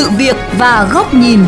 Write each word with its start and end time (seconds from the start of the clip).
sự 0.00 0.10
việc 0.10 0.36
và 0.58 0.90
góc 0.92 1.14
nhìn. 1.14 1.40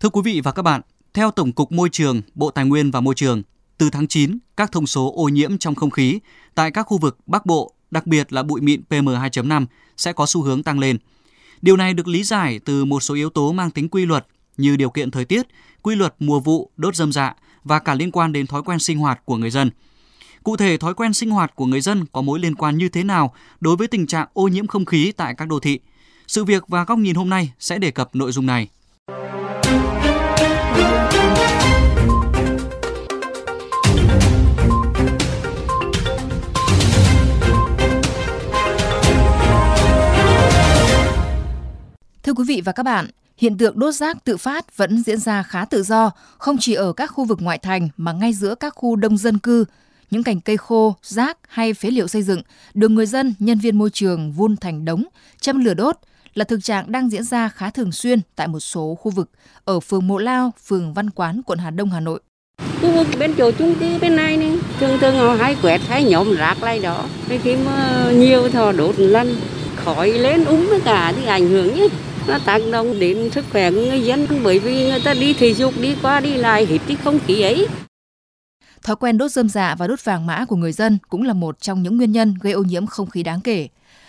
Thưa 0.00 0.08
quý 0.08 0.20
vị 0.24 0.40
và 0.40 0.52
các 0.52 0.62
bạn, 0.62 0.80
theo 1.14 1.30
Tổng 1.30 1.52
cục 1.52 1.72
Môi 1.72 1.88
trường, 1.92 2.22
Bộ 2.34 2.50
Tài 2.50 2.64
nguyên 2.64 2.90
và 2.90 3.00
Môi 3.00 3.14
trường, 3.14 3.42
từ 3.78 3.90
tháng 3.90 4.06
9, 4.06 4.38
các 4.56 4.72
thông 4.72 4.86
số 4.86 5.12
ô 5.16 5.28
nhiễm 5.28 5.58
trong 5.58 5.74
không 5.74 5.90
khí 5.90 6.20
tại 6.54 6.70
các 6.70 6.82
khu 6.82 6.98
vực 6.98 7.18
Bắc 7.26 7.46
Bộ, 7.46 7.74
đặc 7.90 8.06
biệt 8.06 8.32
là 8.32 8.42
bụi 8.42 8.60
mịn 8.60 8.82
PM2.5 8.90 9.66
sẽ 9.96 10.12
có 10.12 10.26
xu 10.26 10.42
hướng 10.42 10.62
tăng 10.62 10.78
lên. 10.78 10.98
Điều 11.62 11.76
này 11.76 11.94
được 11.94 12.08
lý 12.08 12.24
giải 12.24 12.60
từ 12.64 12.84
một 12.84 13.02
số 13.02 13.14
yếu 13.14 13.30
tố 13.30 13.52
mang 13.52 13.70
tính 13.70 13.88
quy 13.88 14.06
luật 14.06 14.26
như 14.56 14.76
điều 14.76 14.90
kiện 14.90 15.10
thời 15.10 15.24
tiết, 15.24 15.46
quy 15.82 15.94
luật 15.94 16.14
mùa 16.18 16.40
vụ, 16.40 16.70
đốt 16.76 16.96
dâm 16.96 17.12
dạ 17.12 17.34
và 17.64 17.78
cả 17.78 17.94
liên 17.94 18.10
quan 18.10 18.32
đến 18.32 18.46
thói 18.46 18.62
quen 18.62 18.78
sinh 18.78 18.98
hoạt 18.98 19.24
của 19.24 19.36
người 19.36 19.50
dân. 19.50 19.70
Cụ 20.44 20.56
thể, 20.56 20.76
thói 20.76 20.94
quen 20.94 21.12
sinh 21.12 21.30
hoạt 21.30 21.56
của 21.56 21.66
người 21.66 21.80
dân 21.80 22.04
có 22.12 22.22
mối 22.22 22.38
liên 22.38 22.54
quan 22.54 22.78
như 22.78 22.88
thế 22.88 23.04
nào 23.04 23.34
đối 23.60 23.76
với 23.76 23.88
tình 23.88 24.06
trạng 24.06 24.28
ô 24.32 24.48
nhiễm 24.48 24.66
không 24.66 24.84
khí 24.84 25.12
tại 25.16 25.34
các 25.34 25.48
đô 25.48 25.60
thị? 25.60 25.80
Sự 26.26 26.44
việc 26.44 26.68
và 26.68 26.84
góc 26.84 26.98
nhìn 26.98 27.14
hôm 27.14 27.30
nay 27.30 27.52
sẽ 27.58 27.78
đề 27.78 27.90
cập 27.90 28.14
nội 28.14 28.32
dung 28.32 28.46
này. 28.46 28.68
Thưa 42.22 42.32
quý 42.32 42.44
vị 42.48 42.62
và 42.64 42.72
các 42.72 42.82
bạn, 42.82 43.10
hiện 43.36 43.58
tượng 43.58 43.78
đốt 43.78 43.94
rác 43.94 44.24
tự 44.24 44.36
phát 44.36 44.76
vẫn 44.76 45.02
diễn 45.02 45.18
ra 45.18 45.42
khá 45.42 45.64
tự 45.64 45.82
do, 45.82 46.10
không 46.38 46.56
chỉ 46.60 46.74
ở 46.74 46.92
các 46.92 47.06
khu 47.06 47.24
vực 47.24 47.38
ngoại 47.42 47.58
thành 47.58 47.88
mà 47.96 48.12
ngay 48.12 48.32
giữa 48.32 48.54
các 48.54 48.74
khu 48.76 48.96
đông 48.96 49.16
dân 49.16 49.38
cư. 49.38 49.64
Những 50.14 50.22
cành 50.22 50.40
cây 50.40 50.56
khô, 50.56 50.96
rác 51.02 51.38
hay 51.48 51.74
phế 51.74 51.90
liệu 51.90 52.08
xây 52.08 52.22
dựng 52.22 52.42
được 52.74 52.88
người 52.88 53.06
dân, 53.06 53.34
nhân 53.38 53.58
viên 53.58 53.78
môi 53.78 53.90
trường 53.90 54.32
vun 54.32 54.56
thành 54.56 54.84
đống, 54.84 55.04
châm 55.40 55.64
lửa 55.64 55.74
đốt 55.74 55.96
là 56.34 56.44
thực 56.44 56.64
trạng 56.64 56.92
đang 56.92 57.10
diễn 57.10 57.24
ra 57.24 57.48
khá 57.48 57.70
thường 57.70 57.92
xuyên 57.92 58.20
tại 58.36 58.48
một 58.48 58.60
số 58.60 58.94
khu 59.00 59.10
vực 59.10 59.30
ở 59.64 59.80
phường 59.80 60.06
Mộ 60.06 60.18
Lao, 60.18 60.52
phường 60.66 60.94
Văn 60.94 61.10
Quán, 61.10 61.40
quận 61.46 61.58
Hà 61.58 61.70
Đông, 61.70 61.90
Hà 61.90 62.00
Nội. 62.00 62.20
Khu 62.80 62.92
vực 62.92 63.06
bên 63.18 63.34
chỗ 63.38 63.50
chung 63.50 63.74
cư 63.80 63.98
bên 63.98 64.16
này 64.16 64.36
này, 64.36 64.58
thường 64.80 64.98
thường 65.00 65.16
họ 65.16 65.34
hay 65.34 65.56
quẹt 65.62 65.80
hay 65.88 66.04
nhóm 66.04 66.36
rác 66.36 66.62
lại 66.62 66.80
đó. 66.80 67.08
Khi 67.42 67.56
mà 67.56 68.10
nhiều 68.12 68.48
thò 68.48 68.72
đốt 68.72 68.94
lăn, 68.98 69.34
khói 69.76 70.08
lên 70.08 70.44
úng 70.44 70.66
tất 70.70 70.78
cả 70.84 71.12
thì 71.16 71.26
ảnh 71.26 71.48
hưởng 71.48 71.74
nhé 71.74 71.88
nó 72.26 72.38
tác 72.38 72.62
động 72.72 73.00
đến 73.00 73.30
sức 73.30 73.44
khỏe 73.52 73.70
của 73.70 73.76
người 73.76 74.00
dân 74.00 74.26
bởi 74.44 74.58
vì 74.58 74.90
người 74.90 75.00
ta 75.04 75.14
đi 75.14 75.32
thể 75.34 75.54
dục 75.54 75.74
đi 75.80 75.96
qua 76.02 76.20
đi 76.20 76.34
lại 76.34 76.66
hít 76.66 76.80
cái 76.86 76.96
không 77.04 77.18
khí 77.26 77.42
ấy. 77.42 77.66
Thói 78.84 78.96
quen 78.96 79.18
đốt 79.18 79.30
dơm 79.30 79.48
dạ 79.48 79.74
và 79.78 79.86
đốt 79.86 80.04
vàng 80.04 80.26
mã 80.26 80.44
của 80.44 80.56
người 80.56 80.72
dân 80.72 80.98
cũng 81.08 81.22
là 81.22 81.32
một 81.32 81.60
trong 81.60 81.82
những 81.82 81.96
nguyên 81.96 82.12
nhân 82.12 82.34
gây 82.40 82.52
ô 82.52 82.62
nhiễm 82.62 82.86
không 82.86 83.10
khí 83.10 83.22
đáng 83.22 83.40
kể. 83.40 83.68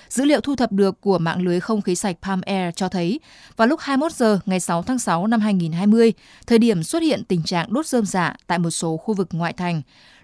Dữ 0.09 0.25
liệu 0.25 0.41
thu 0.41 0.55
thập 0.55 0.71
được 0.71 1.01
của 1.01 1.17
mạng 1.17 1.41
lưới 1.41 1.59
không 1.59 1.81
khí 1.81 1.95
sạch 1.95 2.17
Palm 2.21 2.41
Air 2.41 2.75
cho 2.75 2.89
thấy, 2.89 3.19
vào 3.55 3.67
lúc 3.67 3.79
21 3.79 4.11
giờ 4.11 4.39
ngày 4.45 4.59
6 4.59 4.83
tháng 4.83 4.99
6 4.99 5.27
năm 5.27 5.41
2020, 5.41 6.13
thời 6.47 6.59
điểm 6.59 6.83
xuất 6.83 7.03
hiện 7.03 7.23
tình 7.23 7.43
trạng 7.43 7.73
đốt 7.73 7.85
rơm 7.85 8.05
dạ 8.05 8.35
tại 8.47 8.59
một 8.59 8.69
số 8.69 8.97
khu 8.97 9.13
vực 9.13 9.27
ngoại 9.31 9.53
thành, 9.53 9.81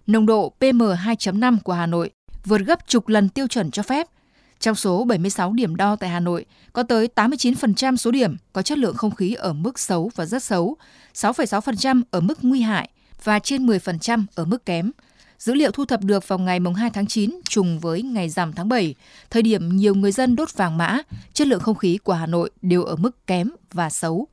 nồng 0.07 0.25
độ 0.25 0.53
PM2.5 0.59 1.57
của 1.63 1.73
Hà 1.73 1.85
Nội 1.85 2.09
vượt 2.45 2.61
gấp 2.61 2.87
chục 2.87 3.07
lần 3.07 3.29
tiêu 3.29 3.47
chuẩn 3.47 3.71
cho 3.71 3.83
phép– 3.83 4.07
trong 4.61 4.75
số 4.75 5.03
76 5.03 5.53
điểm 5.53 5.75
đo 5.75 5.95
tại 5.95 6.09
Hà 6.09 6.19
Nội, 6.19 6.45
có 6.73 6.83
tới 6.83 7.09
89% 7.15 7.95
số 7.95 8.11
điểm 8.11 8.37
có 8.53 8.61
chất 8.61 8.77
lượng 8.77 8.95
không 8.95 9.15
khí 9.15 9.33
ở 9.33 9.53
mức 9.53 9.79
xấu 9.79 10.11
và 10.15 10.25
rất 10.25 10.43
xấu, 10.43 10.77
6,6% 11.13 12.01
ở 12.11 12.21
mức 12.21 12.39
nguy 12.41 12.61
hại 12.61 12.89
và 13.23 13.39
trên 13.39 13.65
10% 13.65 14.25
ở 14.35 14.45
mức 14.45 14.65
kém. 14.65 14.91
Dữ 15.39 15.53
liệu 15.53 15.71
thu 15.71 15.85
thập 15.85 16.03
được 16.03 16.27
vào 16.27 16.39
ngày 16.39 16.59
2 16.77 16.89
tháng 16.89 17.07
9 17.07 17.41
trùng 17.49 17.79
với 17.79 18.01
ngày 18.01 18.29
rằm 18.29 18.53
tháng 18.53 18.69
7, 18.69 18.95
thời 19.29 19.41
điểm 19.41 19.77
nhiều 19.77 19.95
người 19.95 20.11
dân 20.11 20.35
đốt 20.35 20.53
vàng 20.53 20.77
mã, 20.77 20.97
chất 21.33 21.47
lượng 21.47 21.59
không 21.59 21.77
khí 21.77 21.97
của 21.97 22.13
Hà 22.13 22.25
Nội 22.25 22.49
đều 22.61 22.83
ở 22.83 22.95
mức 22.95 23.27
kém 23.27 23.49
và 23.73 23.89
xấu. 23.89 24.27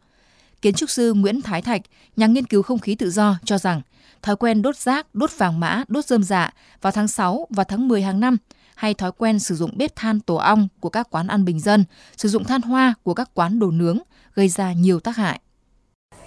Kiến 0.63 0.75
trúc 0.75 0.91
sư 0.91 1.13
Nguyễn 1.13 1.43
Thái 1.43 1.63
Thạch, 1.63 1.83
nhà 2.17 2.27
nghiên 2.27 2.47
cứu 2.47 2.63
không 2.63 2.79
khí 2.79 2.95
tự 2.95 3.11
do 3.11 3.39
cho 3.45 3.59
rằng 3.59 3.81
thói 4.23 4.37
quen 4.37 4.63
đốt 4.63 4.77
rác, 4.77 5.15
đốt 5.15 5.31
vàng 5.39 5.61
mã, 5.61 5.85
đốt 5.89 6.05
rơm 6.05 6.23
dạ 6.23 6.53
vào 6.81 6.93
tháng 6.93 7.09
6 7.09 7.47
và 7.51 7.65
tháng 7.65 7.89
10 7.89 8.03
hàng 8.03 8.21
năm 8.21 8.37
hay 8.75 8.95
thói 8.95 9.13
quen 9.13 9.39
sử 9.39 9.57
dụng 9.57 9.79
bếp 9.79 9.97
than 9.97 10.21
tổ 10.21 10.35
ong 10.35 10.69
của 10.81 10.89
các 10.89 11.11
quán 11.11 11.27
ăn 11.27 11.45
bình 11.45 11.61
dân, 11.61 11.85
sử 12.17 12.29
dụng 12.29 12.45
than 12.45 12.63
hoa 12.63 12.95
của 13.03 13.15
các 13.15 13.31
quán 13.35 13.59
đồ 13.59 13.71
nướng 13.71 13.99
gây 14.35 14.49
ra 14.49 14.73
nhiều 14.73 15.01
tác 15.01 15.17
hại. 15.17 15.41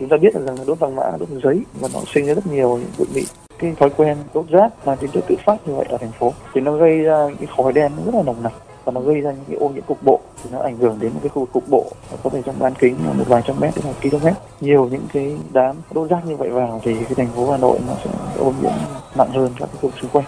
Chúng 0.01 0.09
ta 0.09 0.17
biết 0.17 0.34
rằng 0.34 0.57
là 0.57 0.63
đốt 0.67 0.79
vàng 0.79 0.95
mã, 0.95 1.03
đốt 1.19 1.29
giấy 1.44 1.62
và 1.79 1.89
nó 1.94 2.00
sinh 2.13 2.25
ra 2.25 2.34
rất 2.34 2.47
nhiều 2.47 2.78
những 2.78 2.89
bụi 2.97 3.07
mịn. 3.16 3.23
Cái 3.59 3.73
thói 3.79 3.89
quen 3.97 4.17
đốt 4.34 4.45
rác 4.50 4.73
mà 4.85 4.95
tính 4.95 5.12
chất 5.13 5.23
tự 5.28 5.35
phát 5.45 5.67
như 5.67 5.75
vậy 5.75 5.85
ở 5.89 5.97
thành 5.97 6.12
phố 6.12 6.34
thì 6.53 6.62
nó 6.62 6.78
gây 6.78 6.97
ra 6.97 7.28
cái 7.39 7.47
khói 7.57 7.73
đen 7.73 7.91
rất 8.06 8.16
là 8.16 8.23
nồng 8.23 8.44
nặc 8.44 8.53
và 8.84 8.91
nó 8.91 9.01
gây 9.01 9.22
ra 9.22 9.31
những 9.31 9.44
cái 9.47 9.57
ô 9.57 9.69
nhiễm 9.69 9.84
cục 9.84 10.03
bộ. 10.06 10.19
Thì 10.44 10.50
nó 10.53 10.59
ảnh 10.59 10.78
hưởng 10.78 11.00
đến 11.00 11.13
một 11.13 11.19
cái 11.23 11.29
khu 11.29 11.39
vực 11.39 11.50
cục 11.53 11.63
bộ 11.69 11.91
có 12.23 12.29
thể 12.29 12.41
trong 12.45 12.56
bán 12.59 12.73
kính 12.79 12.95
là 13.06 13.13
một 13.13 13.23
vài 13.28 13.41
trăm 13.47 13.59
mét 13.59 13.73
đến 13.75 13.85
một 13.85 13.94
km. 14.01 14.28
Nhiều 14.62 14.89
những 14.91 15.06
cái 15.13 15.38
đám 15.53 15.75
đốt 15.94 16.09
rác 16.09 16.25
như 16.25 16.35
vậy 16.35 16.50
vào 16.50 16.81
thì 16.83 16.94
cái 16.94 17.16
thành 17.16 17.29
phố 17.35 17.51
Hà 17.51 17.57
Nội 17.57 17.79
nó 17.88 17.94
sẽ 18.03 18.09
ô 18.39 18.53
nhiễm 18.62 18.72
nặng 19.18 19.31
hơn 19.31 19.51
các 19.59 19.66
cái 19.66 19.75
khu 19.81 19.89
vực 19.89 19.94
xung 20.01 20.12
quanh. 20.12 20.25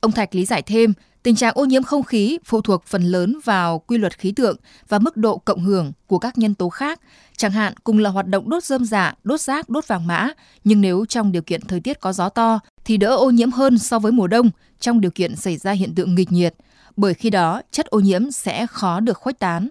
Ông 0.00 0.12
Thạch 0.12 0.34
lý 0.34 0.44
giải 0.44 0.62
thêm, 0.62 0.92
tình 1.28 1.36
trạng 1.36 1.52
ô 1.54 1.64
nhiễm 1.64 1.82
không 1.82 2.02
khí 2.02 2.38
phụ 2.44 2.60
thuộc 2.60 2.84
phần 2.86 3.02
lớn 3.02 3.38
vào 3.44 3.78
quy 3.78 3.98
luật 3.98 4.18
khí 4.18 4.32
tượng 4.32 4.56
và 4.88 4.98
mức 4.98 5.16
độ 5.16 5.38
cộng 5.38 5.64
hưởng 5.64 5.92
của 6.06 6.18
các 6.18 6.38
nhân 6.38 6.54
tố 6.54 6.68
khác, 6.68 7.00
chẳng 7.36 7.52
hạn 7.52 7.72
cùng 7.84 7.98
là 7.98 8.10
hoạt 8.10 8.26
động 8.26 8.50
đốt 8.50 8.64
rơm 8.64 8.84
dạ, 8.84 9.14
đốt 9.24 9.40
rác, 9.40 9.68
đốt 9.68 9.88
vàng 9.88 10.06
mã, 10.06 10.28
nhưng 10.64 10.80
nếu 10.80 11.04
trong 11.08 11.32
điều 11.32 11.42
kiện 11.42 11.60
thời 11.60 11.80
tiết 11.80 12.00
có 12.00 12.12
gió 12.12 12.28
to 12.28 12.60
thì 12.84 12.96
đỡ 12.96 13.16
ô 13.16 13.30
nhiễm 13.30 13.50
hơn 13.50 13.78
so 13.78 13.98
với 13.98 14.12
mùa 14.12 14.26
đông 14.26 14.50
trong 14.80 15.00
điều 15.00 15.10
kiện 15.10 15.36
xảy 15.36 15.56
ra 15.56 15.72
hiện 15.72 15.94
tượng 15.94 16.14
nghịch 16.14 16.32
nhiệt, 16.32 16.54
bởi 16.96 17.14
khi 17.14 17.30
đó 17.30 17.62
chất 17.70 17.86
ô 17.86 18.00
nhiễm 18.00 18.30
sẽ 18.30 18.66
khó 18.66 19.00
được 19.00 19.16
khuếch 19.18 19.38
tán. 19.38 19.68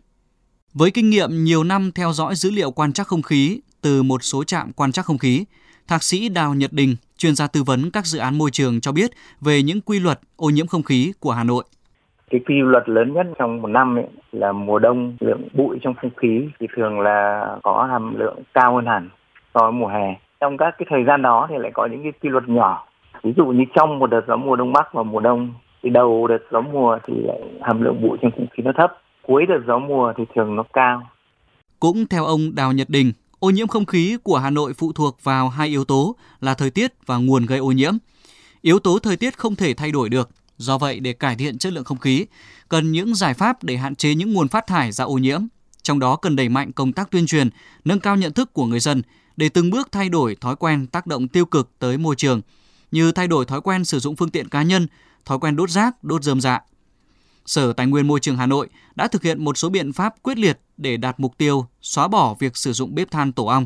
Với 0.74 0.92
kinh 0.92 1.10
nghiệm 1.10 1.44
nhiều 1.44 1.64
năm 1.64 1.92
theo 1.92 2.14
dõi 2.14 2.36
dữ 2.36 2.52
liệu 2.52 2.72
quan 2.72 2.94
trắc 2.94 3.08
không 3.08 3.22
khí 3.22 3.60
từ 3.82 4.04
một 4.04 4.24
số 4.24 4.44
trạm 4.44 4.74
quan 4.74 4.92
trắc 4.92 5.06
không 5.06 5.18
khí, 5.18 5.46
Thạc 5.88 6.04
sĩ 6.04 6.30
Đào 6.30 6.54
Nhật 6.54 6.74
Đình, 6.74 6.96
chuyên 7.18 7.36
gia 7.36 7.48
tư 7.48 7.64
vấn 7.66 7.92
các 7.94 8.06
dự 8.06 8.20
án 8.20 8.38
môi 8.38 8.52
trường 8.52 8.82
cho 8.82 8.92
biết 8.92 9.12
về 9.42 9.64
những 9.64 9.82
quy 9.82 10.00
luật 10.00 10.20
ô 10.36 10.50
nhiễm 10.50 10.68
không 10.68 10.84
khí 10.84 11.14
của 11.20 11.32
Hà 11.32 11.44
Nội. 11.44 11.64
Cái 12.30 12.42
quy 12.48 12.56
luật 12.62 12.90
lớn 12.90 13.14
nhất 13.14 13.28
trong 13.40 13.62
một 13.62 13.68
năm 13.68 13.96
ấy 13.96 14.06
là 14.32 14.52
mùa 14.52 14.80
đông 14.80 15.18
lượng 15.20 15.48
bụi 15.54 15.78
trong 15.84 15.94
không 16.02 16.12
khí 16.18 16.50
thì 16.60 16.68
thường 16.76 17.00
là 17.00 17.46
có 17.64 17.88
hàm 17.92 18.16
lượng 18.20 18.44
cao 18.54 18.76
hơn 18.76 18.86
hẳn 18.86 19.10
so 19.54 19.60
với 19.64 19.72
mùa 19.72 19.88
hè. 19.88 20.16
Trong 20.40 20.58
các 20.58 20.76
cái 20.78 20.86
thời 20.90 21.04
gian 21.08 21.22
đó 21.22 21.48
thì 21.50 21.56
lại 21.58 21.72
có 21.74 21.86
những 21.92 22.04
cái 22.04 22.12
quy 22.22 22.30
luật 22.30 22.50
nhỏ. 22.50 22.88
Ví 23.24 23.34
dụ 23.38 23.46
như 23.46 23.64
trong 23.76 24.00
một 24.00 24.08
đợt 24.08 24.22
gió 24.28 24.36
mùa 24.36 24.56
đông 24.56 24.74
bắc 24.74 24.94
và 24.94 25.04
mùa 25.04 25.20
đông 25.20 25.54
thì 25.84 25.90
đầu 25.90 26.28
đợt 26.28 26.38
gió 26.52 26.62
mùa 26.62 26.98
thì 27.08 27.14
lại 27.28 27.40
hàm 27.62 27.82
lượng 27.82 28.02
bụi 28.02 28.18
trong 28.22 28.32
không 28.32 28.48
khí 28.52 28.64
nó 28.64 28.72
thấp, 28.78 28.92
cuối 29.28 29.46
đợt 29.46 29.62
gió 29.68 29.80
mùa 29.80 30.14
thì 30.18 30.24
thường 30.36 30.56
nó 30.56 30.64
cao. 30.74 31.08
Cũng 31.80 32.06
theo 32.10 32.26
ông 32.26 32.40
Đào 32.56 32.72
Nhật 32.72 32.90
Đình, 32.90 33.12
Ô 33.40 33.50
nhiễm 33.50 33.68
không 33.68 33.86
khí 33.86 34.18
của 34.24 34.38
Hà 34.38 34.50
Nội 34.50 34.74
phụ 34.74 34.94
thuộc 34.94 35.24
vào 35.24 35.50
hai 35.50 35.68
yếu 35.68 35.86
tố 35.86 36.16
là 36.40 36.54
thời 36.54 36.70
tiết 36.70 36.94
và 37.06 37.18
nguồn 37.18 37.46
gây 37.46 37.60
ô 37.60 37.72
nhiễm. 37.72 37.98
Yếu 38.62 38.80
tố 38.80 39.00
thời 39.00 39.18
tiết 39.18 39.38
không 39.38 39.56
thể 39.56 39.74
thay 39.74 39.92
đổi 39.92 40.10
được, 40.10 40.30
do 40.58 40.78
vậy 40.78 41.00
để 41.00 41.14
cải 41.14 41.36
thiện 41.36 41.58
chất 41.58 41.74
lượng 41.74 41.84
không 41.84 41.98
khí, 41.98 42.26
cần 42.70 42.92
những 42.92 43.16
giải 43.16 43.34
pháp 43.34 43.64
để 43.64 43.78
hạn 43.78 43.96
chế 43.96 44.16
những 44.16 44.34
nguồn 44.34 44.48
phát 44.48 44.68
thải 44.68 44.92
ra 44.92 45.06
ô 45.06 45.18
nhiễm. 45.18 45.42
Trong 45.82 46.00
đó 46.00 46.16
cần 46.16 46.36
đẩy 46.36 46.50
mạnh 46.50 46.72
công 46.72 46.94
tác 46.94 47.12
tuyên 47.12 47.28
truyền, 47.28 47.50
nâng 47.86 48.00
cao 48.00 48.16
nhận 48.16 48.34
thức 48.34 48.54
của 48.54 48.66
người 48.66 48.80
dân 48.80 49.02
để 49.38 49.50
từng 49.50 49.70
bước 49.70 49.92
thay 49.92 50.10
đổi 50.10 50.36
thói 50.36 50.56
quen 50.56 50.88
tác 50.88 51.08
động 51.08 51.28
tiêu 51.28 51.46
cực 51.46 51.72
tới 51.80 51.98
môi 51.98 52.16
trường, 52.16 52.42
như 52.92 53.12
thay 53.12 53.28
đổi 53.28 53.46
thói 53.46 53.62
quen 53.62 53.86
sử 53.86 54.00
dụng 54.00 54.16
phương 54.16 54.30
tiện 54.30 54.50
cá 54.50 54.62
nhân, 54.62 54.88
thói 55.26 55.40
quen 55.40 55.56
đốt 55.56 55.70
rác, 55.70 56.04
đốt 56.04 56.24
rơm 56.24 56.42
dạ, 56.42 56.60
Sở 57.48 57.74
Tài 57.74 57.88
nguyên 57.88 58.08
Môi 58.08 58.20
trường 58.20 58.38
Hà 58.38 58.46
Nội 58.46 58.70
đã 58.96 59.08
thực 59.08 59.24
hiện 59.24 59.44
một 59.44 59.58
số 59.58 59.70
biện 59.70 59.94
pháp 59.94 60.16
quyết 60.24 60.38
liệt 60.38 60.60
để 60.78 60.98
đạt 60.98 61.20
mục 61.20 61.38
tiêu 61.38 61.66
xóa 61.82 62.08
bỏ 62.08 62.36
việc 62.40 62.58
sử 62.58 62.74
dụng 62.74 62.96
bếp 62.96 63.12
than 63.12 63.32
tổ 63.32 63.46
ong. 63.46 63.66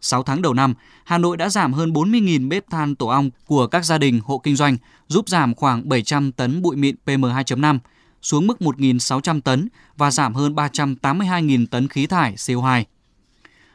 6 0.00 0.22
tháng 0.22 0.42
đầu 0.42 0.54
năm, 0.54 0.74
Hà 1.04 1.18
Nội 1.18 1.36
đã 1.36 1.48
giảm 1.48 1.72
hơn 1.72 1.92
40.000 1.92 2.48
bếp 2.48 2.70
than 2.70 2.94
tổ 2.94 3.06
ong 3.06 3.30
của 3.46 3.66
các 3.66 3.84
gia 3.84 3.98
đình 3.98 4.20
hộ 4.24 4.38
kinh 4.38 4.56
doanh, 4.56 4.76
giúp 5.08 5.28
giảm 5.28 5.54
khoảng 5.54 5.88
700 5.88 6.32
tấn 6.32 6.62
bụi 6.62 6.76
mịn 6.76 6.96
PM2.5 7.06 7.78
xuống 8.22 8.46
mức 8.46 8.56
1.600 8.60 9.40
tấn 9.40 9.68
và 9.96 10.10
giảm 10.10 10.34
hơn 10.34 10.54
382.000 10.54 11.66
tấn 11.66 11.88
khí 11.88 12.06
thải 12.06 12.34
CO2. 12.34 12.84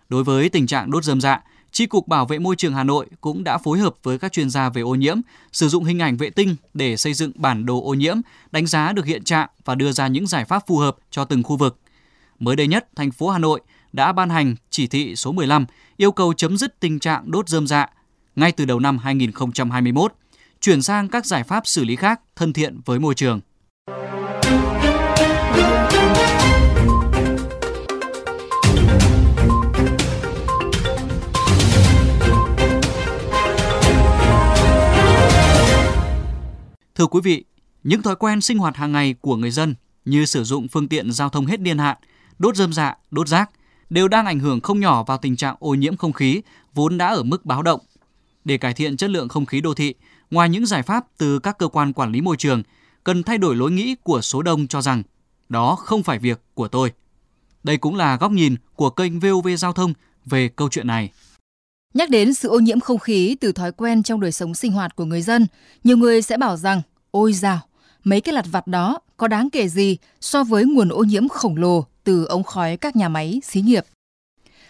Đối 0.09 0.23
với 0.23 0.49
tình 0.49 0.67
trạng 0.67 0.91
đốt 0.91 1.03
rơm 1.03 1.21
dạ, 1.21 1.41
Tri 1.75 1.85
Cục 1.85 2.07
Bảo 2.07 2.25
vệ 2.25 2.39
Môi 2.39 2.55
trường 2.55 2.73
Hà 2.73 2.83
Nội 2.83 3.07
cũng 3.21 3.43
đã 3.43 3.57
phối 3.57 3.79
hợp 3.79 3.95
với 4.03 4.19
các 4.19 4.31
chuyên 4.31 4.49
gia 4.49 4.69
về 4.69 4.81
ô 4.81 4.95
nhiễm, 4.95 5.17
sử 5.51 5.69
dụng 5.69 5.83
hình 5.83 5.99
ảnh 5.99 6.17
vệ 6.17 6.29
tinh 6.29 6.55
để 6.73 6.97
xây 6.97 7.13
dựng 7.13 7.31
bản 7.35 7.65
đồ 7.65 7.83
ô 7.85 7.93
nhiễm, 7.93 8.17
đánh 8.51 8.67
giá 8.67 8.91
được 8.91 9.05
hiện 9.05 9.23
trạng 9.23 9.49
và 9.65 9.75
đưa 9.75 9.91
ra 9.91 10.07
những 10.07 10.27
giải 10.27 10.45
pháp 10.45 10.67
phù 10.67 10.77
hợp 10.77 10.95
cho 11.11 11.25
từng 11.25 11.43
khu 11.43 11.57
vực. 11.57 11.79
Mới 12.39 12.55
đây 12.55 12.67
nhất, 12.67 12.87
thành 12.95 13.11
phố 13.11 13.29
Hà 13.29 13.39
Nội 13.39 13.61
đã 13.93 14.11
ban 14.11 14.29
hành 14.29 14.55
chỉ 14.69 14.87
thị 14.87 15.15
số 15.15 15.31
15 15.31 15.65
yêu 15.97 16.11
cầu 16.11 16.33
chấm 16.33 16.57
dứt 16.57 16.79
tình 16.79 16.99
trạng 16.99 17.31
đốt 17.31 17.49
rơm 17.49 17.67
dạ 17.67 17.89
ngay 18.35 18.51
từ 18.51 18.65
đầu 18.65 18.79
năm 18.79 18.97
2021, 18.97 20.13
chuyển 20.61 20.81
sang 20.81 21.09
các 21.09 21.25
giải 21.25 21.43
pháp 21.43 21.67
xử 21.67 21.83
lý 21.83 21.95
khác 21.95 22.21
thân 22.35 22.53
thiện 22.53 22.79
với 22.85 22.99
môi 22.99 23.15
trường. 23.15 23.41
Thưa 37.05 37.09
quý 37.09 37.21
vị, 37.23 37.43
những 37.83 38.01
thói 38.01 38.15
quen 38.15 38.41
sinh 38.41 38.57
hoạt 38.57 38.75
hàng 38.75 38.91
ngày 38.91 39.15
của 39.21 39.35
người 39.35 39.51
dân 39.51 39.75
như 40.05 40.25
sử 40.25 40.43
dụng 40.43 40.67
phương 40.67 40.87
tiện 40.87 41.11
giao 41.11 41.29
thông 41.29 41.45
hết 41.45 41.59
niên 41.59 41.77
hạn, 41.77 41.97
đốt 42.39 42.55
rơm 42.55 42.73
dạ, 42.73 42.95
đốt 43.11 43.27
rác 43.27 43.49
đều 43.89 44.07
đang 44.07 44.25
ảnh 44.25 44.39
hưởng 44.39 44.61
không 44.61 44.79
nhỏ 44.79 45.03
vào 45.03 45.17
tình 45.17 45.35
trạng 45.35 45.55
ô 45.59 45.73
nhiễm 45.73 45.97
không 45.97 46.13
khí 46.13 46.41
vốn 46.73 46.97
đã 46.97 47.07
ở 47.07 47.23
mức 47.23 47.45
báo 47.45 47.63
động. 47.63 47.79
Để 48.45 48.57
cải 48.57 48.73
thiện 48.73 48.97
chất 48.97 49.09
lượng 49.09 49.27
không 49.27 49.45
khí 49.45 49.61
đô 49.61 49.73
thị, 49.73 49.93
ngoài 50.31 50.49
những 50.49 50.65
giải 50.65 50.83
pháp 50.83 51.05
từ 51.17 51.39
các 51.39 51.57
cơ 51.57 51.67
quan 51.67 51.93
quản 51.93 52.11
lý 52.11 52.21
môi 52.21 52.37
trường, 52.37 52.63
cần 53.03 53.23
thay 53.23 53.37
đổi 53.37 53.55
lối 53.55 53.71
nghĩ 53.71 53.95
của 54.03 54.21
số 54.21 54.41
đông 54.41 54.67
cho 54.67 54.81
rằng 54.81 55.03
đó 55.49 55.75
không 55.75 56.03
phải 56.03 56.19
việc 56.19 56.41
của 56.53 56.67
tôi. 56.67 56.91
Đây 57.63 57.77
cũng 57.77 57.95
là 57.95 58.17
góc 58.17 58.31
nhìn 58.31 58.55
của 58.75 58.89
kênh 58.89 59.19
VOV 59.19 59.47
Giao 59.57 59.73
thông 59.73 59.93
về 60.25 60.47
câu 60.47 60.69
chuyện 60.69 60.87
này. 60.87 61.11
Nhắc 61.93 62.09
đến 62.09 62.33
sự 62.33 62.49
ô 62.49 62.59
nhiễm 62.59 62.79
không 62.79 62.99
khí 62.99 63.35
từ 63.41 63.51
thói 63.51 63.71
quen 63.71 64.03
trong 64.03 64.19
đời 64.19 64.31
sống 64.31 64.55
sinh 64.55 64.71
hoạt 64.71 64.95
của 64.95 65.05
người 65.05 65.21
dân, 65.21 65.47
nhiều 65.83 65.97
người 65.97 66.21
sẽ 66.21 66.37
bảo 66.37 66.57
rằng, 66.57 66.81
ôi 67.15 67.33
dào, 67.33 67.59
mấy 68.03 68.21
cái 68.21 68.33
lặt 68.33 68.45
vặt 68.51 68.67
đó 68.67 68.99
có 69.17 69.27
đáng 69.27 69.49
kể 69.49 69.67
gì 69.67 69.97
so 70.21 70.43
với 70.43 70.65
nguồn 70.65 70.89
ô 70.89 71.03
nhiễm 71.03 71.27
khổng 71.27 71.57
lồ 71.57 71.85
từ 72.03 72.25
ống 72.25 72.43
khói 72.43 72.77
các 72.77 72.95
nhà 72.95 73.09
máy, 73.09 73.41
xí 73.43 73.61
nghiệp. 73.61 73.85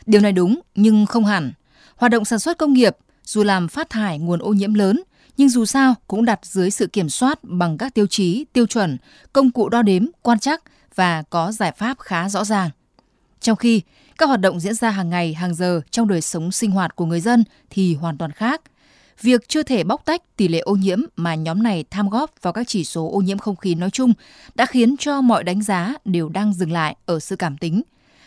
Điều 0.06 0.22
này 0.22 0.32
đúng, 0.32 0.60
nhưng 0.76 1.06
không 1.06 1.26
hẳn. 1.26 1.52
Hoạt 1.96 2.12
động 2.12 2.26
sản 2.26 2.40
xuất 2.40 2.58
công 2.58 2.74
nghiệp, 2.74 2.98
dù 3.24 3.44
làm 3.44 3.68
phát 3.68 3.90
thải 3.90 4.20
nguồn 4.20 4.40
ô 4.40 4.54
nhiễm 4.54 4.74
lớn, 4.74 5.04
nhưng 5.38 5.50
dù 5.50 5.66
sao 5.66 5.96
cũng 6.08 6.26
đặt 6.26 6.40
dưới 6.44 6.72
sự 6.72 6.88
kiểm 6.88 7.10
soát 7.10 7.40
bằng 7.44 7.78
các 7.78 7.94
tiêu 7.94 8.08
chí, 8.08 8.46
tiêu 8.54 8.66
chuẩn, 8.66 8.98
công 9.34 9.52
cụ 9.52 9.70
đo 9.70 9.82
đếm, 9.82 10.06
quan 10.22 10.40
trắc 10.40 10.64
và 10.96 11.24
có 11.30 11.52
giải 11.52 11.72
pháp 11.72 12.00
khá 12.00 12.30
rõ 12.30 12.44
ràng. 12.44 12.70
Trong 13.40 13.56
khi 13.56 13.82
các 14.18 14.26
hoạt 14.26 14.40
động 14.40 14.60
diễn 14.60 14.74
ra 14.74 14.90
hàng 14.90 15.10
ngày, 15.10 15.34
hàng 15.34 15.56
giờ 15.56 15.82
trong 15.92 16.08
đời 16.08 16.22
sống 16.22 16.52
sinh 16.52 16.72
hoạt 16.72 16.96
của 16.96 17.06
người 17.06 17.22
dân 17.22 17.44
thì 17.70 17.96
hoàn 17.96 18.18
toàn 18.18 18.32
khác. 18.32 18.62
Việc 19.22 19.50
chưa 19.50 19.64
thể 19.64 19.84
bóc 19.84 20.02
tách 20.06 20.38
tỷ 20.38 20.48
lệ 20.48 20.60
ô 20.60 20.76
nhiễm 20.76 21.02
mà 21.16 21.36
nhóm 21.36 21.64
này 21.64 21.86
tham 21.90 22.10
góp 22.10 22.32
vào 22.42 22.54
các 22.54 22.68
chỉ 22.68 22.84
số 22.84 23.10
ô 23.14 23.22
nhiễm 23.22 23.38
không 23.38 23.56
khí 23.56 23.76
nói 23.76 23.90
chung 23.90 24.14
đã 24.56 24.66
khiến 24.66 24.96
cho 24.98 25.22
mọi 25.22 25.44
đánh 25.44 25.62
giá 25.62 25.94
đều 26.06 26.30
đang 26.30 26.54
dừng 26.54 26.72
lại 26.72 26.96
ở 27.06 27.20
sự 27.20 27.36
cảm 27.36 27.58
tính. 27.58 27.82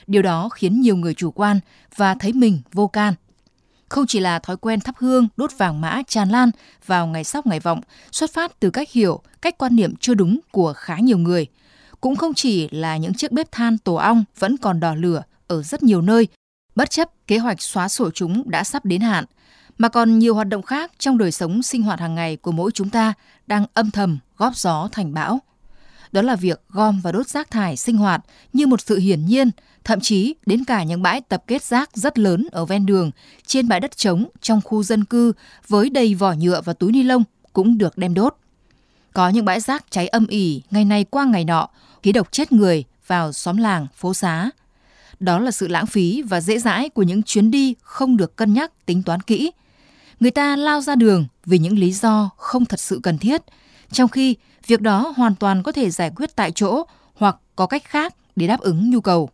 Điều 0.07 0.23
đó 0.23 0.49
khiến 0.49 0.81
nhiều 0.81 0.97
người 0.97 1.15
chủ 1.15 1.31
quan 1.31 1.61
và 1.97 2.15
thấy 2.15 2.33
mình 2.33 2.61
vô 2.73 2.87
can. 2.87 3.15
Không 3.89 4.07
chỉ 4.07 4.21
là 4.21 4.39
thói 4.39 4.57
quen 4.57 4.81
thắp 4.81 4.95
hương, 4.99 5.29
đốt 5.37 5.51
vàng 5.59 5.81
mã 5.81 6.03
tràn 6.07 6.29
lan 6.29 6.51
vào 6.87 7.07
ngày 7.07 7.25
sóc 7.25 7.47
ngày 7.47 7.61
vọng, 7.61 7.81
xuất 8.13 8.33
phát 8.33 8.61
từ 8.61 8.71
cách 8.71 8.91
hiểu, 8.93 9.21
cách 9.43 9.59
quan 9.59 9.77
niệm 9.77 9.95
chưa 10.01 10.15
đúng 10.15 10.41
của 10.51 10.73
khá 10.73 10.99
nhiều 10.99 11.19
người. 11.19 11.47
Cũng 12.01 12.17
không 12.17 12.35
chỉ 12.35 12.69
là 12.71 12.97
những 12.97 13.15
chiếc 13.15 13.33
bếp 13.33 13.53
than 13.53 13.79
tổ 13.79 13.95
ong 13.95 14.25
vẫn 14.39 14.57
còn 14.57 14.81
đỏ 14.81 14.95
lửa 14.95 15.23
ở 15.47 15.63
rất 15.63 15.83
nhiều 15.83 16.03
nơi, 16.03 16.29
bất 16.75 16.91
chấp 16.91 17.27
kế 17.27 17.39
hoạch 17.39 17.63
xóa 17.63 17.89
sổ 17.89 18.11
chúng 18.11 18.51
đã 18.51 18.65
sắp 18.65 18.85
đến 18.85 19.01
hạn, 19.01 19.25
mà 19.79 19.89
còn 19.89 20.19
nhiều 20.19 20.35
hoạt 20.35 20.49
động 20.49 20.63
khác 20.63 20.93
trong 20.99 21.19
đời 21.19 21.33
sống 21.33 21.63
sinh 21.63 21.83
hoạt 21.83 22.01
hàng 22.01 22.15
ngày 22.15 22.37
của 22.37 22.53
mỗi 22.53 22.71
chúng 22.75 22.91
ta 22.91 23.13
đang 23.47 23.67
âm 23.75 23.91
thầm 23.91 24.19
góp 24.37 24.57
gió 24.57 24.89
thành 24.93 25.15
bão. 25.15 25.41
Đó 26.13 26.23
là 26.23 26.37
việc 26.37 26.63
gom 26.69 27.01
và 27.01 27.13
đốt 27.13 27.29
rác 27.29 27.51
thải 27.51 27.77
sinh 27.77 27.97
hoạt 27.97 28.25
như 28.53 28.67
một 28.67 28.81
sự 28.81 28.99
hiển 28.99 29.27
nhiên, 29.27 29.51
thậm 29.85 30.01
chí 30.01 30.35
đến 30.47 30.65
cả 30.65 30.83
những 30.83 31.03
bãi 31.03 31.21
tập 31.21 31.43
kết 31.47 31.63
rác 31.63 31.97
rất 31.97 32.19
lớn 32.19 32.47
ở 32.53 32.65
ven 32.65 32.87
đường, 32.87 33.11
trên 33.47 33.69
bãi 33.69 33.81
đất 33.81 33.97
trống 33.97 34.25
trong 34.41 34.61
khu 34.65 34.83
dân 34.83 35.05
cư 35.05 35.33
với 35.69 35.91
đầy 35.91 36.15
vỏ 36.15 36.33
nhựa 36.33 36.61
và 36.65 36.73
túi 36.73 36.93
ni 36.93 37.03
lông 37.03 37.25
cũng 37.53 37.79
được 37.79 37.99
đem 37.99 38.15
đốt. 38.15 38.37
Có 39.13 39.29
những 39.29 39.45
bãi 39.45 39.61
rác 39.61 39.85
cháy 39.91 40.09
âm 40.09 40.27
ỉ 40.27 40.63
ngày 40.71 40.85
này 40.85 41.05
qua 41.05 41.25
ngày 41.25 41.45
nọ, 41.45 41.69
khí 42.03 42.13
độc 42.13 42.33
chết 42.33 42.53
người 42.53 42.85
vào 43.07 43.33
xóm 43.33 43.57
làng, 43.57 43.87
phố 43.95 44.15
xá. 44.15 44.51
Đó 45.21 45.39
là 45.39 45.51
sự 45.51 45.69
lãng 45.69 45.87
phí 45.87 46.23
và 46.23 46.41
dễ 46.41 46.59
dãi 46.59 46.89
của 46.89 47.03
những 47.03 47.23
chuyến 47.23 47.51
đi 47.51 47.75
không 47.83 48.17
được 48.17 48.37
cân 48.37 48.53
nhắc, 48.53 48.87
tính 48.87 49.03
toán 49.03 49.21
kỹ. 49.21 49.51
Người 50.21 50.31
ta 50.31 50.57
lao 50.57 50.81
ra 50.81 50.95
đường 50.95 51.27
vì 51.47 51.59
những 51.59 51.79
lý 51.79 51.93
do 51.93 52.31
không 52.37 52.65
thật 52.65 52.81
sự 52.81 53.01
cần 53.03 53.19
thiết, 53.19 53.43
trong 53.93 54.09
khi 54.09 54.37
việc 54.67 54.81
đó 54.81 55.13
hoàn 55.17 55.35
toàn 55.35 55.63
có 55.63 55.73
thể 55.73 55.91
giải 55.91 56.11
quyết 56.17 56.37
tại 56.37 56.51
chỗ 56.51 56.85
hoặc 57.15 57.37
có 57.57 57.67
cách 57.67 57.85
khác 57.85 58.15
để 58.37 58.47
đáp 58.47 58.61
ứng 58.61 58.91
nhu 58.91 59.01
cầu. 59.01 59.31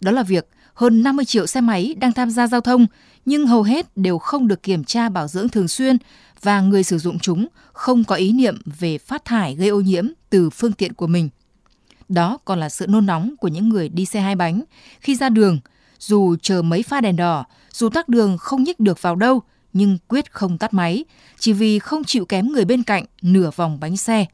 Đó 0.00 0.10
là 0.10 0.22
việc 0.22 0.48
hơn 0.74 1.02
50 1.02 1.24
triệu 1.24 1.46
xe 1.46 1.60
máy 1.60 1.94
đang 1.98 2.12
tham 2.12 2.30
gia 2.30 2.46
giao 2.46 2.60
thông 2.60 2.86
nhưng 3.24 3.46
hầu 3.46 3.62
hết 3.62 3.96
đều 3.96 4.18
không 4.18 4.48
được 4.48 4.62
kiểm 4.62 4.84
tra 4.84 5.08
bảo 5.08 5.28
dưỡng 5.28 5.48
thường 5.48 5.68
xuyên 5.68 5.96
và 6.42 6.60
người 6.60 6.82
sử 6.82 6.98
dụng 6.98 7.18
chúng 7.18 7.46
không 7.72 8.04
có 8.04 8.14
ý 8.14 8.32
niệm 8.32 8.58
về 8.78 8.98
phát 8.98 9.24
thải 9.24 9.54
gây 9.54 9.68
ô 9.68 9.80
nhiễm 9.80 10.06
từ 10.30 10.50
phương 10.50 10.72
tiện 10.72 10.92
của 10.92 11.06
mình. 11.06 11.28
Đó 12.08 12.38
còn 12.44 12.60
là 12.60 12.68
sự 12.68 12.86
nôn 12.86 13.06
nóng 13.06 13.34
của 13.36 13.48
những 13.48 13.68
người 13.68 13.88
đi 13.88 14.04
xe 14.04 14.20
hai 14.20 14.36
bánh 14.36 14.62
khi 15.00 15.14
ra 15.14 15.28
đường, 15.28 15.58
dù 15.98 16.36
chờ 16.42 16.62
mấy 16.62 16.82
pha 16.82 17.00
đèn 17.00 17.16
đỏ, 17.16 17.44
dù 17.72 17.88
tắc 17.88 18.08
đường 18.08 18.38
không 18.38 18.62
nhích 18.62 18.80
được 18.80 19.02
vào 19.02 19.16
đâu, 19.16 19.42
nhưng 19.74 19.98
quyết 20.08 20.32
không 20.32 20.58
tắt 20.58 20.74
máy, 20.74 21.04
chỉ 21.38 21.52
vì 21.52 21.78
không 21.78 22.04
chịu 22.04 22.24
kém 22.24 22.48
người 22.48 22.64
bên 22.64 22.82
cạnh 22.82 23.04
nửa 23.22 23.50
vòng 23.56 23.80
bánh 23.80 23.96
xe. 23.96 24.26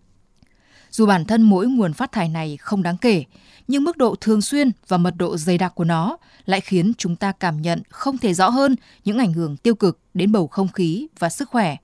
Dù 0.91 1.07
bản 1.07 1.25
thân 1.25 1.43
mỗi 1.43 1.67
nguồn 1.67 1.93
phát 1.93 2.13
thải 2.13 2.29
này 2.29 2.57
không 2.57 2.83
đáng 2.83 2.97
kể, 2.97 3.25
nhưng 3.69 3.85
mức 3.85 3.97
độ 3.97 4.15
thường 4.21 4.43
xuyên 4.43 4.71
và 4.89 4.97
mật 4.97 5.15
độ 5.17 5.37
dày 5.37 5.59
đặc 5.59 5.75
của 5.75 5.85
nó 5.85 6.17
lại 6.47 6.61
khiến 6.61 6.93
chúng 6.99 7.17
ta 7.17 7.33
cảm 7.33 7.63
nhận 7.63 7.83
không 7.89 8.19
thể 8.19 8.35
rõ 8.35 8.49
hơn 8.49 8.77
những 9.05 9.19
ảnh 9.19 9.33
hưởng 9.33 9.57
tiêu 9.57 9.75
cực 9.75 9.99
đến 10.15 10.33
bầu 10.33 10.47
không 10.47 10.69
khí 10.69 11.07
và 11.19 11.29
sức 11.31 11.49
khỏe. 11.49 11.77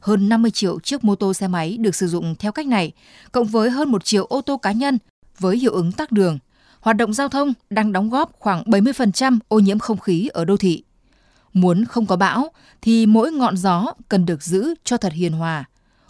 Hơn 0.00 0.28
50 0.28 0.50
triệu 0.50 0.80
chiếc 0.80 1.04
mô 1.04 1.14
tô 1.14 1.34
xe 1.34 1.48
máy 1.48 1.76
được 1.76 1.94
sử 1.94 2.08
dụng 2.08 2.34
theo 2.38 2.52
cách 2.52 2.66
này, 2.66 2.92
cộng 3.32 3.46
với 3.46 3.70
hơn 3.70 3.90
1 3.90 4.04
triệu 4.04 4.24
ô 4.24 4.40
tô 4.40 4.56
cá 4.56 4.72
nhân 4.72 4.98
với 5.38 5.58
hiệu 5.58 5.72
ứng 5.72 5.92
tắc 5.92 6.12
đường, 6.12 6.38
hoạt 6.80 6.96
động 6.96 7.12
giao 7.12 7.28
thông 7.28 7.52
đang 7.70 7.92
đóng 7.92 8.10
góp 8.10 8.32
khoảng 8.38 8.62
70% 8.62 9.38
ô 9.48 9.58
nhiễm 9.58 9.78
không 9.78 9.98
khí 9.98 10.28
ở 10.32 10.44
đô 10.44 10.56
thị. 10.56 10.84
Muốn 11.54 11.84
không 11.84 12.06
có 12.06 12.16
bão 12.16 12.48
thì 12.82 13.06
mỗi 13.06 13.32
ngọn 13.32 13.56
gió 13.56 13.86
cần 14.08 14.26
được 14.26 14.42
giữ 14.42 14.74
cho 14.84 14.96
thật 14.96 15.12
hiền 15.12 15.32
hòa. 15.32 15.64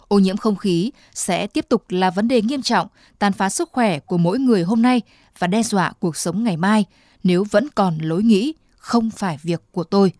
Ô 0.07 0.19
nhiễm 0.19 0.37
không 0.37 0.55
khí 0.55 0.91
sẽ 1.13 1.47
tiếp 1.47 1.65
tục 1.69 1.83
là 1.89 2.09
vấn 2.09 2.27
đề 2.27 2.41
nghiêm 2.41 2.61
trọng, 2.61 2.87
tàn 3.19 3.33
phá 3.33 3.49
sức 3.49 3.69
khỏe 3.71 3.99
của 3.99 4.17
mỗi 4.17 4.39
người 4.39 4.63
hôm 4.63 4.81
nay 4.81 5.01
và 5.39 5.47
đe 5.47 5.63
dọa 5.63 5.93
cuộc 5.99 6.17
sống 6.17 6.43
ngày 6.43 6.57
mai 6.57 6.85
nếu 7.23 7.43
vẫn 7.51 7.67
còn 7.75 7.97
lối 7.97 8.23
nghĩ 8.23 8.53
không 8.77 9.09
phải 9.09 9.37
việc 9.43 9.63
của 9.71 9.83
tôi. 9.83 10.11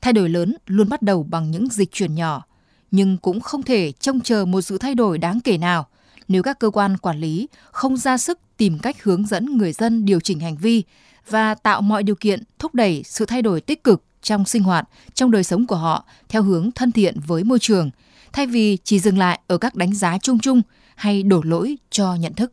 Thay 0.00 0.12
đổi 0.12 0.28
lớn 0.28 0.56
luôn 0.66 0.88
bắt 0.88 1.02
đầu 1.02 1.22
bằng 1.22 1.50
những 1.50 1.68
dịch 1.70 1.92
chuyển 1.92 2.14
nhỏ, 2.14 2.44
nhưng 2.90 3.16
cũng 3.16 3.40
không 3.40 3.62
thể 3.62 3.92
trông 3.92 4.20
chờ 4.20 4.44
một 4.44 4.62
sự 4.62 4.78
thay 4.78 4.94
đổi 4.94 5.18
đáng 5.18 5.40
kể 5.40 5.58
nào 5.58 5.86
nếu 6.28 6.42
các 6.42 6.58
cơ 6.58 6.70
quan 6.70 6.96
quản 6.96 7.18
lý 7.18 7.48
không 7.70 7.96
ra 7.96 8.18
sức 8.18 8.38
tìm 8.56 8.78
cách 8.78 9.02
hướng 9.02 9.26
dẫn 9.26 9.58
người 9.58 9.72
dân 9.72 10.04
điều 10.04 10.20
chỉnh 10.20 10.40
hành 10.40 10.56
vi 10.56 10.82
và 11.28 11.54
tạo 11.54 11.82
mọi 11.82 12.02
điều 12.02 12.14
kiện 12.14 12.42
thúc 12.58 12.74
đẩy 12.74 13.02
sự 13.04 13.26
thay 13.26 13.42
đổi 13.42 13.60
tích 13.60 13.84
cực 13.84 14.02
trong 14.24 14.44
sinh 14.44 14.62
hoạt, 14.62 14.88
trong 15.14 15.30
đời 15.30 15.44
sống 15.44 15.66
của 15.66 15.76
họ 15.76 16.04
theo 16.28 16.42
hướng 16.42 16.70
thân 16.72 16.92
thiện 16.92 17.20
với 17.26 17.44
môi 17.44 17.58
trường, 17.58 17.90
thay 18.32 18.46
vì 18.46 18.78
chỉ 18.84 18.98
dừng 18.98 19.18
lại 19.18 19.40
ở 19.46 19.58
các 19.58 19.74
đánh 19.74 19.94
giá 19.94 20.18
chung 20.18 20.38
chung 20.38 20.62
hay 20.96 21.22
đổ 21.22 21.42
lỗi 21.44 21.76
cho 21.90 22.14
nhận 22.14 22.34
thức. 22.34 22.52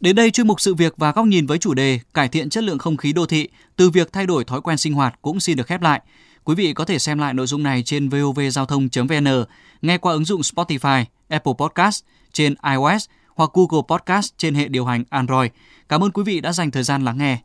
Đến 0.00 0.16
đây 0.16 0.30
chuyên 0.30 0.46
mục 0.46 0.60
sự 0.60 0.74
việc 0.74 0.94
và 0.96 1.12
góc 1.12 1.26
nhìn 1.26 1.46
với 1.46 1.58
chủ 1.58 1.74
đề 1.74 2.00
cải 2.14 2.28
thiện 2.28 2.50
chất 2.50 2.64
lượng 2.64 2.78
không 2.78 2.96
khí 2.96 3.12
đô 3.12 3.26
thị 3.26 3.48
từ 3.76 3.90
việc 3.90 4.12
thay 4.12 4.26
đổi 4.26 4.44
thói 4.44 4.60
quen 4.60 4.78
sinh 4.78 4.94
hoạt 4.94 5.14
cũng 5.22 5.40
xin 5.40 5.56
được 5.56 5.66
khép 5.66 5.82
lại. 5.82 6.02
Quý 6.44 6.54
vị 6.54 6.72
có 6.72 6.84
thể 6.84 6.98
xem 6.98 7.18
lại 7.18 7.34
nội 7.34 7.46
dung 7.46 7.62
này 7.62 7.82
trên 7.82 8.08
vovgiao 8.08 8.66
thông.vn, 8.66 9.44
nghe 9.82 9.98
qua 9.98 10.12
ứng 10.12 10.24
dụng 10.24 10.40
Spotify, 10.40 11.04
Apple 11.28 11.52
Podcast 11.58 12.04
trên 12.32 12.54
iOS 12.72 13.08
hoặc 13.34 13.50
Google 13.52 13.82
Podcast 13.88 14.32
trên 14.38 14.54
hệ 14.54 14.68
điều 14.68 14.84
hành 14.84 15.04
Android. 15.10 15.50
Cảm 15.88 16.04
ơn 16.04 16.10
quý 16.10 16.22
vị 16.22 16.40
đã 16.40 16.52
dành 16.52 16.70
thời 16.70 16.82
gian 16.82 17.04
lắng 17.04 17.18
nghe. 17.18 17.38